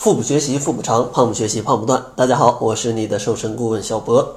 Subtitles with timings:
[0.00, 2.06] 腹部学习腹部长，胖不学习胖不断。
[2.16, 4.36] 大家好，我是你的瘦身顾问小博。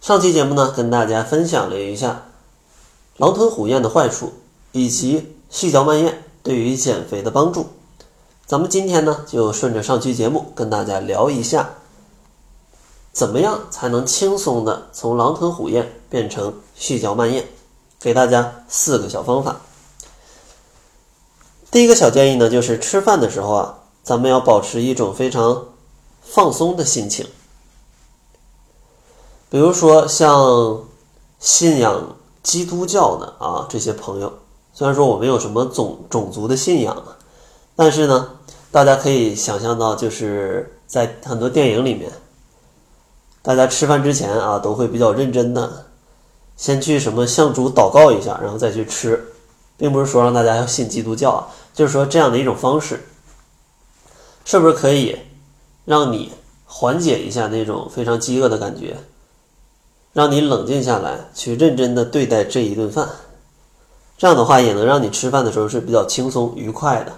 [0.00, 2.24] 上期节目呢，跟大家分享了一下
[3.18, 4.32] 狼吞虎咽的坏处，
[4.72, 7.68] 以及细嚼慢咽对于减肥的帮助。
[8.46, 11.74] 咱们今天呢，就顺着上期节目跟大家聊一下，
[13.12, 17.46] 怎么样才能轻松的从狼吞虎咽变成细嚼慢咽，
[18.00, 19.60] 给大家四个小方法。
[21.70, 23.78] 第一个小建议呢，就是吃饭的时候啊。
[24.08, 25.66] 咱们要保持一种非常
[26.22, 27.26] 放松的心情，
[29.50, 30.80] 比如说像
[31.38, 34.32] 信仰基督教的啊这些朋友，
[34.72, 37.04] 虽然说我没有什么种种族的信仰，
[37.76, 38.30] 但是呢，
[38.70, 42.10] 大家可以想象到，就是在很多电影里面，
[43.42, 45.84] 大家吃饭之前啊都会比较认真的，
[46.56, 49.34] 先去什么向主祷告一下，然后再去吃，
[49.76, 53.06] 并不是说让大家要信基督教啊，就是说这样的一种方式。
[54.48, 55.14] 是不是可以
[55.84, 56.32] 让你
[56.64, 58.96] 缓解一下那种非常饥饿的感觉，
[60.14, 63.06] 让你冷静下来，去认真的对待这一顿饭？
[64.16, 67.12] 这样的话也能让你吃饭的时候是比较轻松愉快的，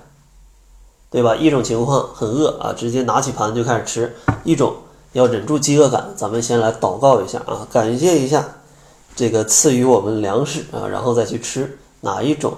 [1.08, 1.36] 对吧？
[1.36, 4.08] 一种情况很饿啊，直接拿起盘就开始吃；
[4.42, 4.74] 一种
[5.12, 8.44] 要忍住饥饿感，咱们先来祷告一下啊，感谢一下
[9.14, 11.78] 这个赐予我们粮食啊，然后再去吃。
[12.00, 12.54] 哪一种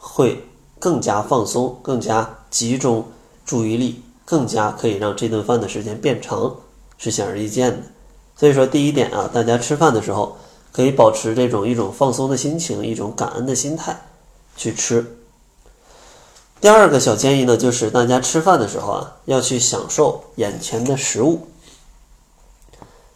[0.00, 0.48] 会
[0.80, 3.06] 更加放松、更加集中？
[3.50, 6.54] 注意力更加可以让这顿饭的时间变长，
[6.98, 7.78] 是显而易见的。
[8.36, 10.36] 所以说，第一点啊，大家吃饭的时候
[10.70, 14.02] 可以保持这种一种放松的心情，一种感恩的心态
[14.56, 15.16] 去吃。
[16.60, 21.48] 第二个小建议呢，就是大家吃饭的时候啊，要去享受眼前的食物，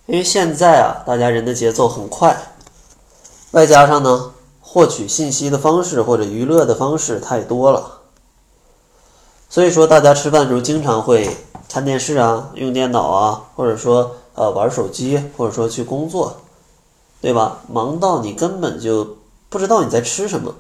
[0.07, 2.37] 因为现在啊，大家人的节奏很快，
[3.53, 7.94] 外加上呢，获取信息的方式或者娱乐的方式太多了。
[9.49, 11.37] 所以说，大家吃饭的时候经常会
[11.69, 16.39] 看电视啊，用电脑啊，或者说呃玩手机，或者说去工作，
[17.21, 17.61] 对吧？
[17.69, 19.17] 忙到你根本就
[19.49, 20.57] 不知道你在吃什么。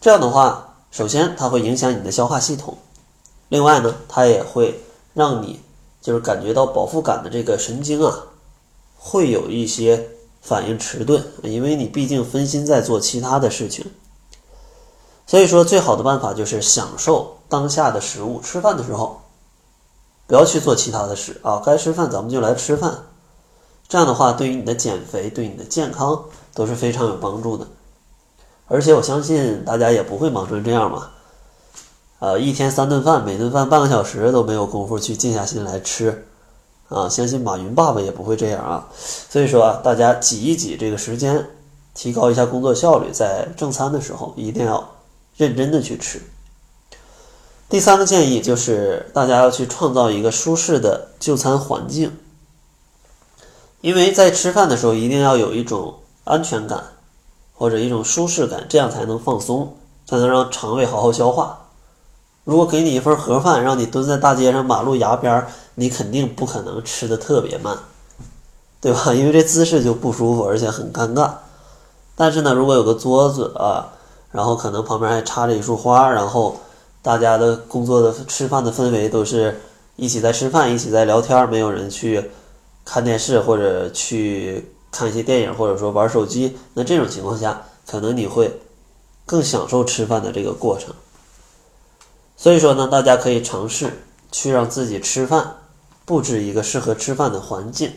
[0.00, 2.78] 这样的话，首先它会影响你的消化系统，
[3.48, 4.80] 另外呢，它也会
[5.12, 5.60] 让你
[6.00, 8.24] 就是感觉到饱腹感的这个神经啊，
[8.96, 10.08] 会有一些
[10.40, 13.84] 反应迟钝，因为你毕竟分心在做其他的事情。
[15.26, 18.40] 所以说，最好的办法就是享受当下的食物。
[18.42, 19.22] 吃饭的时候，
[20.26, 23.04] 不要去做其他的事啊，该吃饭咱们就来吃饭。
[23.88, 26.24] 这样的话，对于你的减肥、对你的健康
[26.54, 27.66] 都是非常有帮助的。
[28.68, 31.08] 而且我相信大家也不会忙成这样嘛，
[32.18, 36.26] 呃，一天三顿饭，每顿饭半个小时都没有功夫去静下心来吃
[36.88, 37.08] 啊。
[37.08, 38.88] 相信马云爸爸也不会这样啊。
[39.30, 41.46] 所以说啊，大家挤一挤这个时间，
[41.94, 44.93] 提高一下工作效率，在正餐的时候一定要。
[45.36, 46.22] 认真的去吃。
[47.68, 52.16] 第三个建议就是大家要去创造一个舒适的就餐环境，
[53.80, 56.84] 因为在吃饭的时候一定要有一种安全感
[57.52, 61.66] 或者一种舒适感，这样才能放松，才能让肠胃好好消化。
[62.44, 67.76] 如果给你一份盒饭，让你蹲在大街上马路牙边，你肯定不可能吃的特别慢，
[68.80, 69.12] 对吧？
[69.14, 71.32] 因为这姿势就不舒服，而且很尴尬。
[72.14, 73.90] 但是呢，如果有个桌子啊。
[74.34, 76.56] 然后可能旁边还插着一束花，然后
[77.00, 79.60] 大家的工作的吃饭的氛围都是
[79.94, 82.32] 一起在吃饭，一起在聊天，没有人去
[82.84, 86.58] 看电视或者去看一些电影，或者说玩手机。
[86.74, 88.60] 那这种情况下，可能你会
[89.24, 90.92] 更享受吃饭的这个过程。
[92.36, 94.02] 所以说呢，大家可以尝试
[94.32, 95.58] 去让自己吃饭
[96.04, 97.92] 布置一个适合吃饭的环境，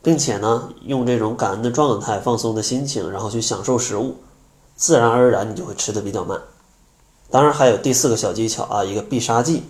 [0.00, 4.14] 并且呢，用这种感恩的状态、放松的心情，然后去享受食物。
[4.76, 6.40] 自然而然，你就会吃的比较慢。
[7.30, 9.64] 当然，还有第四个小技巧啊，一个必杀技，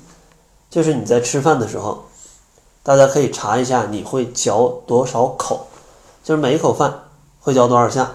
[0.68, 2.04] 就是你在吃饭的时候，
[2.82, 5.68] 大家可以查一下你会嚼多少口，
[6.22, 7.04] 就是每一口饭
[7.40, 8.10] 会嚼多少下。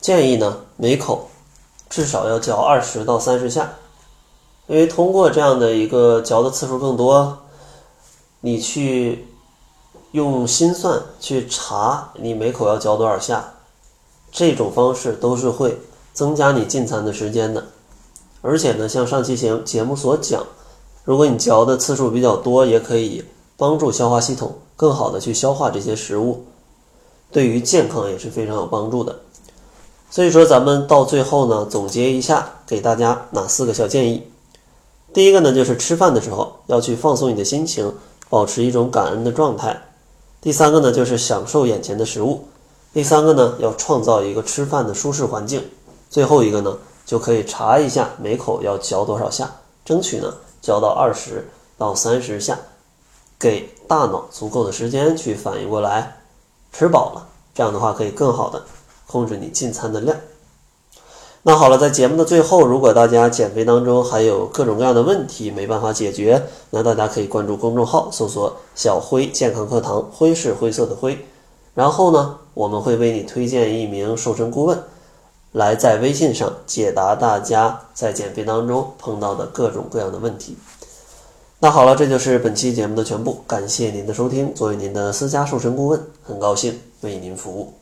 [0.00, 1.28] 建议呢，每口
[1.90, 3.74] 至少要嚼二十到三十下，
[4.66, 7.38] 因为通过这样的一个嚼的次数更多，
[8.40, 9.26] 你去
[10.12, 13.54] 用心算去查你每口要嚼多少下，
[14.30, 15.76] 这种方式都是会。
[16.14, 17.64] 增加你进餐的时间的，
[18.40, 20.46] 而且呢，像上期节节目所讲，
[21.04, 23.24] 如果你嚼的次数比较多，也可以
[23.56, 26.44] 帮助消化系统更好的去消化这些食物，
[27.32, 29.18] 对于健康也是非常有帮助的。
[30.08, 34.22] 所以说，咱们到最后呢，总结一下，给大家哪四个小建议？
[35.12, 37.92] 第一个呢，就是吃饭的时候要去放松你的心情，
[38.28, 39.82] 保持一种感恩的状态。
[40.40, 42.44] 第三个呢，就是享受眼前的食物。
[42.92, 45.64] 第三个呢，要创造一个吃饭的舒适环境。
[46.14, 49.50] 最后一个呢，就可以查一下每口要嚼多少下，
[49.84, 50.32] 争取呢
[50.62, 52.56] 嚼到二十到三十下，
[53.36, 56.18] 给大脑足够的时间去反应过来，
[56.72, 57.26] 吃饱了。
[57.52, 58.62] 这样的话可以更好的
[59.08, 60.16] 控制你进餐的量。
[61.42, 71.26] 那好了，在节目的最后，如果大家减肥当中还有各种各样的问题没办法解决，那大家可以关注公众号，搜索“小辉健康课堂”，灰是灰色的灰。
[71.74, 74.80] 然后呢，我们会为你推荐一名瘦身顾问，
[75.54, 80.58] 来在微信上解答大家在减肥当中碰到的各种各样的问题。
[81.60, 84.52] 那好了，这就是本期节目的全部，感谢您的收听。
[84.52, 87.72] 作为您的私家瘦身顾问，很高兴为您服务。